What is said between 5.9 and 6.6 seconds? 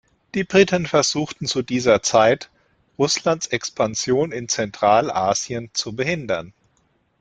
behindern.